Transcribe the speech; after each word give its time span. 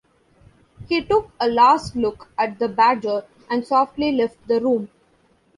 He 0.89 1.03
took 1.03 1.29
a 1.39 1.47
last 1.47 1.95
look 1.95 2.27
at 2.35 2.57
the 2.57 2.67
badger 2.67 3.23
and 3.51 3.63
softly 3.63 4.11
left 4.11 4.39
the 4.47 4.59
room. 4.59 4.89